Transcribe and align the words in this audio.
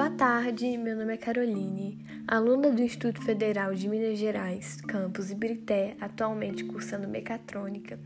Boa 0.00 0.08
tarde, 0.08 0.78
meu 0.78 0.96
nome 0.96 1.12
é 1.12 1.16
Caroline, 1.18 1.98
aluna 2.26 2.70
do 2.70 2.80
Instituto 2.80 3.20
Federal 3.22 3.74
de 3.74 3.86
Minas 3.86 4.18
Gerais, 4.18 4.80
campus 4.80 5.30
Ibirité, 5.30 5.94
atualmente 6.00 6.64
cursando 6.64 7.06
mecatrônica. 7.06 7.98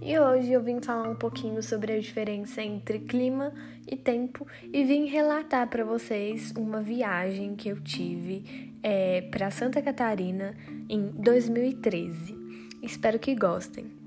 E 0.00 0.18
hoje 0.18 0.50
eu 0.50 0.62
vim 0.62 0.80
falar 0.80 1.10
um 1.10 1.14
pouquinho 1.14 1.62
sobre 1.62 1.92
a 1.92 2.00
diferença 2.00 2.62
entre 2.62 3.00
clima 3.00 3.52
e 3.86 3.96
tempo 3.96 4.46
e 4.72 4.82
vim 4.82 5.04
relatar 5.04 5.68
para 5.68 5.84
vocês 5.84 6.54
uma 6.56 6.80
viagem 6.80 7.54
que 7.54 7.68
eu 7.68 7.78
tive 7.82 8.72
é, 8.82 9.20
para 9.20 9.50
Santa 9.50 9.82
Catarina 9.82 10.56
em 10.88 11.08
2013. 11.08 12.34
Espero 12.82 13.18
que 13.18 13.34
gostem. 13.34 14.01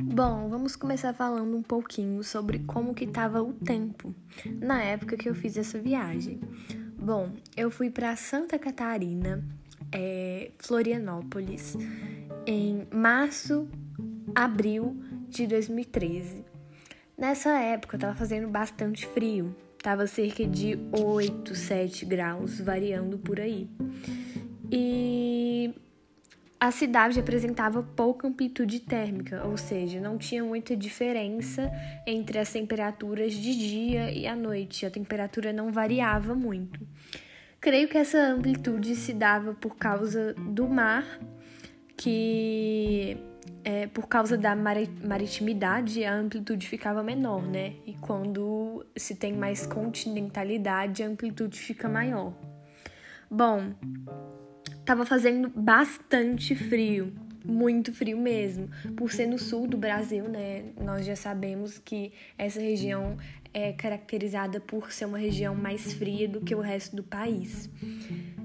Bom, 0.00 0.48
vamos 0.48 0.76
começar 0.76 1.12
falando 1.12 1.56
um 1.56 1.62
pouquinho 1.62 2.22
sobre 2.22 2.60
como 2.60 2.94
que 2.94 3.04
estava 3.04 3.42
o 3.42 3.52
tempo 3.52 4.14
na 4.60 4.80
época 4.80 5.16
que 5.16 5.28
eu 5.28 5.34
fiz 5.34 5.56
essa 5.56 5.76
viagem. 5.80 6.40
Bom, 6.96 7.32
eu 7.56 7.68
fui 7.68 7.90
para 7.90 8.14
Santa 8.14 8.60
Catarina, 8.60 9.44
é, 9.90 10.52
Florianópolis, 10.58 11.76
em 12.46 12.86
março, 12.94 13.68
abril 14.36 14.96
de 15.28 15.48
2013. 15.48 16.44
Nessa 17.16 17.58
época 17.58 17.96
estava 17.96 18.14
fazendo 18.14 18.46
bastante 18.46 19.04
frio, 19.08 19.52
tava 19.82 20.06
cerca 20.06 20.46
de 20.46 20.78
8, 20.92 21.56
7 21.56 22.06
graus, 22.06 22.60
variando 22.60 23.18
por 23.18 23.40
aí. 23.40 23.68
E 24.70 25.74
a 26.60 26.70
cidade 26.72 27.20
apresentava 27.20 27.82
pouca 27.82 28.26
amplitude 28.26 28.80
térmica, 28.80 29.46
ou 29.46 29.56
seja, 29.56 30.00
não 30.00 30.18
tinha 30.18 30.42
muita 30.42 30.76
diferença 30.76 31.70
entre 32.06 32.38
as 32.38 32.50
temperaturas 32.52 33.32
de 33.32 33.56
dia 33.56 34.10
e 34.10 34.26
à 34.26 34.34
noite. 34.34 34.84
A 34.84 34.90
temperatura 34.90 35.52
não 35.52 35.70
variava 35.70 36.34
muito. 36.34 36.80
Creio 37.60 37.88
que 37.88 37.96
essa 37.96 38.18
amplitude 38.18 38.96
se 38.96 39.12
dava 39.12 39.54
por 39.54 39.76
causa 39.76 40.34
do 40.34 40.68
mar, 40.68 41.04
que 41.96 43.16
é, 43.64 43.86
por 43.86 44.08
causa 44.08 44.36
da 44.36 44.56
maritimidade 44.56 46.04
a 46.04 46.14
amplitude 46.14 46.66
ficava 46.66 47.02
menor, 47.02 47.42
né? 47.42 47.74
E 47.86 47.94
quando 47.94 48.84
se 48.96 49.14
tem 49.14 49.32
mais 49.32 49.66
continentalidade, 49.66 51.02
a 51.02 51.06
amplitude 51.06 51.58
fica 51.58 51.88
maior. 51.88 52.32
Bom, 53.30 53.74
Tava 54.88 55.04
fazendo 55.04 55.52
bastante 55.54 56.54
frio, 56.54 57.12
muito 57.44 57.92
frio 57.92 58.16
mesmo. 58.16 58.70
Por 58.96 59.12
ser 59.12 59.26
no 59.26 59.38
sul 59.38 59.66
do 59.66 59.76
Brasil, 59.76 60.24
né? 60.24 60.64
Nós 60.82 61.04
já 61.04 61.14
sabemos 61.14 61.78
que 61.78 62.10
essa 62.38 62.58
região 62.58 63.18
é 63.52 63.74
caracterizada 63.74 64.60
por 64.60 64.90
ser 64.90 65.04
uma 65.04 65.18
região 65.18 65.54
mais 65.54 65.92
fria 65.92 66.26
do 66.26 66.40
que 66.40 66.54
o 66.54 66.60
resto 66.60 66.96
do 66.96 67.02
país. 67.02 67.68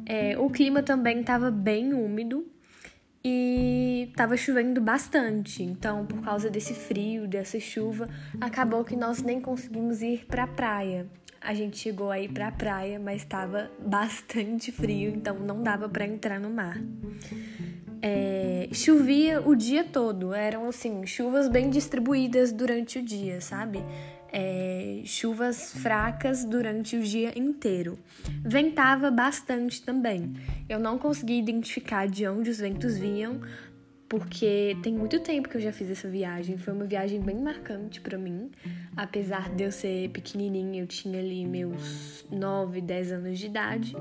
É, 0.05 0.38
o 0.38 0.50
clima 0.50 0.83
também 0.83 1.22
estava 1.22 1.50
bem 1.50 1.94
úmido 1.94 2.45
e 3.23 4.09
estava 4.11 4.35
chovendo 4.35 4.81
bastante. 4.81 5.63
Então, 5.63 6.05
por 6.05 6.22
causa 6.23 6.50
desse 6.50 6.73
frio, 6.73 7.25
dessa 7.25 7.57
chuva, 7.57 8.09
acabou 8.41 8.83
que 8.83 8.97
nós 8.97 9.22
nem 9.22 9.39
conseguimos 9.39 10.02
ir 10.02 10.25
para 10.25 10.44
a 10.44 10.47
praia 10.47 11.07
a 11.44 11.53
gente 11.53 11.77
chegou 11.77 12.09
aí 12.09 12.27
pra 12.27 12.52
praia, 12.52 12.99
mas 12.99 13.22
estava 13.22 13.69
bastante 13.86 14.72
frio, 14.72 15.13
então 15.13 15.38
não 15.39 15.61
dava 15.61 15.89
para 15.89 16.05
entrar 16.05 16.39
no 16.39 16.50
mar. 16.50 16.81
É, 18.02 18.69
chovia 18.72 19.41
o 19.41 19.55
dia 19.55 19.83
todo, 19.83 20.33
eram 20.33 20.67
assim, 20.67 21.05
chuvas 21.05 21.47
bem 21.47 21.69
distribuídas 21.69 22.51
durante 22.51 23.00
o 23.00 23.03
dia, 23.03 23.41
sabe? 23.41 23.79
É, 24.31 25.01
chuvas 25.06 25.73
fracas 25.73 26.44
durante 26.44 26.95
o 26.95 27.03
dia 27.03 27.38
inteiro. 27.38 28.00
Ventava 28.44 29.12
bastante 29.12 29.81
também. 29.84 30.34
Eu 30.68 30.79
não 30.79 30.97
consegui 30.97 31.38
identificar 31.38 32.07
de 32.07 32.28
onde 32.28 32.50
os 32.50 32.57
ventos 32.57 32.97
vinham, 32.97 33.41
porque 34.08 34.78
tem 34.84 34.94
muito 34.94 35.19
tempo 35.19 35.50
que 35.50 35.58
eu 35.58 35.62
já 35.62 35.72
fiz 35.72 35.90
essa 35.90 36.08
viagem. 36.08 36.58
Foi 36.58 36.74
uma 36.74 36.86
viagem 36.86 37.19
bem 37.19 37.38
marcante 37.38 38.00
para 38.02 38.18
mim. 38.18 38.52
Apesar 38.96 39.50
de 39.50 39.64
eu 39.64 39.72
ser 39.72 40.09
pequenininha, 40.09 40.81
eu 40.81 40.88
tinha 40.88 41.19
ali 41.19 41.46
meus 41.46 42.25
9, 42.31 42.81
10 42.81 43.12
anos 43.12 43.40
de 43.40 43.46
idade. 43.47 43.96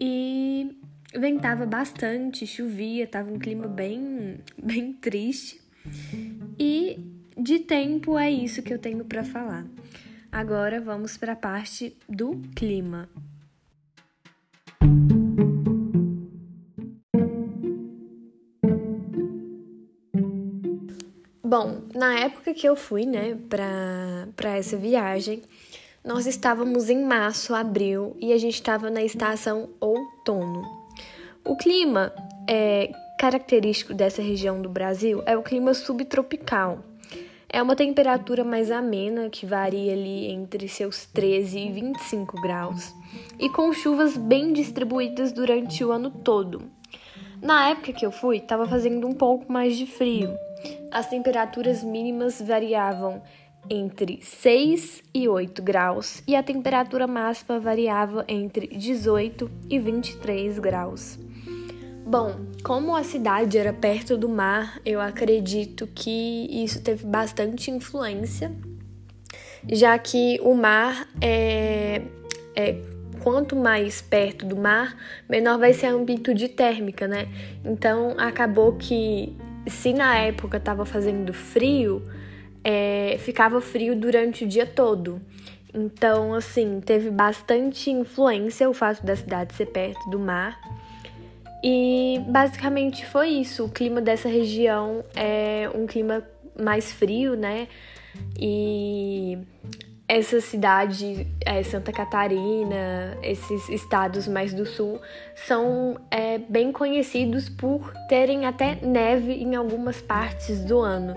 E 0.00 0.76
ventava 1.14 1.66
bastante, 1.66 2.46
chovia, 2.46 3.06
tava 3.06 3.30
um 3.32 3.38
clima 3.38 3.68
bem, 3.68 4.38
bem 4.62 4.92
triste. 4.92 5.60
E 6.58 6.98
de 7.36 7.60
tempo 7.60 8.18
é 8.18 8.30
isso 8.30 8.62
que 8.62 8.72
eu 8.72 8.78
tenho 8.78 9.04
para 9.04 9.24
falar. 9.24 9.66
Agora 10.30 10.80
vamos 10.80 11.16
para 11.16 11.32
a 11.32 11.36
parte 11.36 11.96
do 12.08 12.40
clima. 12.54 13.08
Bom, 21.50 21.80
na 21.92 22.16
época 22.16 22.54
que 22.54 22.64
eu 22.64 22.76
fui, 22.76 23.04
né, 23.04 23.36
para 23.48 24.56
essa 24.56 24.76
viagem, 24.76 25.42
nós 26.04 26.24
estávamos 26.24 26.88
em 26.88 27.02
março, 27.02 27.56
abril 27.56 28.16
e 28.20 28.32
a 28.32 28.38
gente 28.38 28.54
estava 28.54 28.88
na 28.88 29.02
estação 29.02 29.68
outono. 29.80 30.62
O 31.44 31.56
clima 31.56 32.12
é 32.48 32.92
característico 33.18 33.92
dessa 33.92 34.22
região 34.22 34.62
do 34.62 34.68
Brasil 34.68 35.24
é 35.26 35.36
o 35.36 35.42
clima 35.42 35.74
subtropical. 35.74 36.84
É 37.48 37.60
uma 37.60 37.74
temperatura 37.74 38.44
mais 38.44 38.70
amena, 38.70 39.28
que 39.28 39.44
varia 39.44 39.92
ali 39.92 40.30
entre 40.30 40.68
seus 40.68 41.04
13 41.06 41.58
e 41.58 41.72
25 41.72 42.40
graus, 42.40 42.94
e 43.40 43.48
com 43.48 43.72
chuvas 43.72 44.16
bem 44.16 44.52
distribuídas 44.52 45.32
durante 45.32 45.84
o 45.84 45.90
ano 45.90 46.12
todo. 46.12 46.62
Na 47.42 47.70
época 47.70 47.92
que 47.92 48.06
eu 48.06 48.12
fui, 48.12 48.36
estava 48.36 48.68
fazendo 48.68 49.04
um 49.08 49.14
pouco 49.14 49.52
mais 49.52 49.76
de 49.76 49.86
frio, 49.86 50.30
as 50.90 51.08
temperaturas 51.08 51.82
mínimas 51.82 52.40
variavam 52.40 53.22
entre 53.68 54.20
6 54.22 55.02
e 55.12 55.28
8 55.28 55.62
graus 55.62 56.22
e 56.26 56.34
a 56.34 56.42
temperatura 56.42 57.06
máxima 57.06 57.60
variava 57.60 58.24
entre 58.26 58.66
18 58.66 59.50
e 59.68 59.78
23 59.78 60.58
graus. 60.58 61.18
Bom, 62.06 62.34
como 62.64 62.96
a 62.96 63.04
cidade 63.04 63.56
era 63.56 63.72
perto 63.72 64.16
do 64.16 64.28
mar, 64.28 64.80
eu 64.84 65.00
acredito 65.00 65.86
que 65.86 66.48
isso 66.50 66.82
teve 66.82 67.06
bastante 67.06 67.70
influência, 67.70 68.50
já 69.68 69.96
que 69.98 70.40
o 70.42 70.54
mar 70.54 71.06
é, 71.20 72.02
é 72.56 72.80
quanto 73.22 73.54
mais 73.54 74.00
perto 74.00 74.44
do 74.44 74.56
mar, 74.56 74.96
menor 75.28 75.58
vai 75.58 75.72
ser 75.72 75.86
a 75.86 75.92
amplitude 75.92 76.48
térmica, 76.48 77.06
né? 77.06 77.28
Então 77.64 78.16
acabou 78.18 78.72
que 78.72 79.36
se 79.66 79.92
na 79.92 80.16
época 80.18 80.56
estava 80.56 80.84
fazendo 80.84 81.32
frio, 81.32 82.02
é, 82.64 83.16
ficava 83.20 83.60
frio 83.60 83.96
durante 83.96 84.44
o 84.44 84.46
dia 84.46 84.66
todo. 84.66 85.20
Então, 85.72 86.34
assim, 86.34 86.80
teve 86.80 87.10
bastante 87.10 87.90
influência 87.90 88.68
o 88.68 88.74
fato 88.74 89.04
da 89.04 89.14
cidade 89.14 89.54
ser 89.54 89.66
perto 89.66 90.10
do 90.10 90.18
mar. 90.18 90.58
E 91.62 92.20
basicamente 92.26 93.06
foi 93.06 93.28
isso. 93.28 93.64
O 93.64 93.68
clima 93.68 94.00
dessa 94.00 94.28
região 94.28 95.04
é 95.14 95.70
um 95.74 95.86
clima 95.86 96.24
mais 96.58 96.92
frio, 96.92 97.36
né? 97.36 97.68
E 98.38 99.38
essa 100.10 100.40
cidade, 100.40 101.24
é, 101.46 101.62
Santa 101.62 101.92
Catarina, 101.92 103.16
esses 103.22 103.68
estados 103.68 104.26
mais 104.26 104.52
do 104.52 104.66
sul, 104.66 105.00
são 105.36 106.00
é, 106.10 106.36
bem 106.36 106.72
conhecidos 106.72 107.48
por 107.48 107.92
terem 108.08 108.44
até 108.44 108.74
neve 108.82 109.32
em 109.34 109.54
algumas 109.54 110.00
partes 110.02 110.64
do 110.64 110.80
ano. 110.80 111.16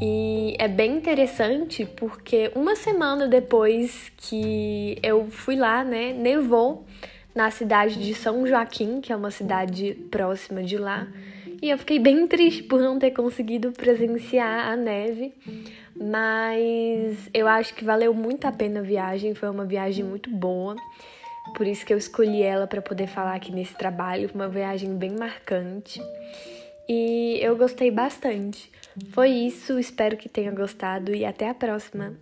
E 0.00 0.54
é 0.60 0.68
bem 0.68 0.98
interessante 0.98 1.84
porque 1.84 2.52
uma 2.54 2.76
semana 2.76 3.26
depois 3.26 4.12
que 4.16 4.96
eu 5.02 5.26
fui 5.28 5.56
lá, 5.56 5.82
né, 5.82 6.12
nevou 6.12 6.86
na 7.34 7.50
cidade 7.50 8.00
de 8.00 8.14
São 8.14 8.46
Joaquim, 8.46 9.00
que 9.00 9.12
é 9.12 9.16
uma 9.16 9.32
cidade 9.32 9.94
próxima 10.08 10.62
de 10.62 10.78
lá. 10.78 11.08
E 11.60 11.68
eu 11.68 11.76
fiquei 11.76 11.98
bem 11.98 12.28
triste 12.28 12.62
por 12.62 12.80
não 12.80 12.96
ter 12.96 13.10
conseguido 13.10 13.72
presenciar 13.72 14.68
a 14.68 14.76
neve. 14.76 15.34
Mas 16.00 17.28
eu 17.34 17.46
acho 17.46 17.74
que 17.74 17.84
valeu 17.84 18.14
muito 18.14 18.46
a 18.46 18.52
pena 18.52 18.80
a 18.80 18.82
viagem, 18.82 19.34
foi 19.34 19.50
uma 19.50 19.66
viagem 19.66 20.02
muito 20.02 20.30
boa. 20.30 20.74
Por 21.54 21.66
isso 21.66 21.84
que 21.84 21.92
eu 21.92 21.98
escolhi 21.98 22.42
ela 22.42 22.66
para 22.66 22.80
poder 22.80 23.06
falar 23.06 23.34
aqui 23.34 23.52
nesse 23.52 23.74
trabalho, 23.74 24.30
uma 24.34 24.48
viagem 24.48 24.96
bem 24.96 25.10
marcante. 25.10 26.00
E 26.88 27.38
eu 27.42 27.56
gostei 27.56 27.90
bastante. 27.90 28.70
Foi 29.12 29.28
isso, 29.28 29.78
espero 29.78 30.16
que 30.16 30.28
tenha 30.28 30.50
gostado 30.50 31.14
e 31.14 31.24
até 31.24 31.48
a 31.48 31.54
próxima. 31.54 32.14